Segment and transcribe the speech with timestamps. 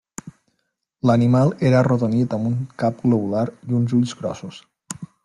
[1.09, 4.65] L’animal era arrodonit amb un cap globular i uns ulls grossos.